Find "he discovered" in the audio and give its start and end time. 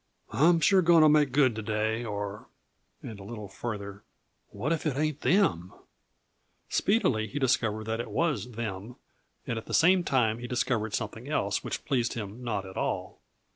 7.27-7.83, 10.39-10.95